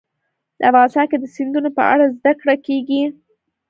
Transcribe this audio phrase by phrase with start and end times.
[0.69, 3.01] افغانستان کې د سیندونه په اړه زده کړه کېږي.